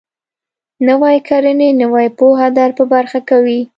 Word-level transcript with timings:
نويې 0.87 1.19
کړنې 1.29 1.69
نوې 1.81 2.07
پوهه 2.17 2.47
در 2.57 2.69
په 2.77 2.83
برخه 2.93 3.19
کوي. 3.29 3.61